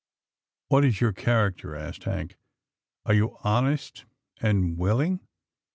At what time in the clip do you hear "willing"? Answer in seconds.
4.75-5.19